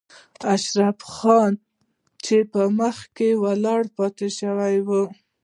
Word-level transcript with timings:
اشرف 0.53 0.99
خان 1.15 1.53
چې 2.25 2.37
په 2.51 2.61
منځ 2.77 2.99
کې 3.15 3.29
ولاړ 3.43 3.81
پاتې 3.97 4.27
شوی 4.39 4.75
و. 4.87 4.89